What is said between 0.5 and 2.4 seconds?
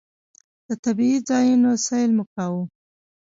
د طبعي ځایونو سیل مو